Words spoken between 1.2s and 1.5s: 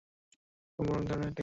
হয়ে থাকে।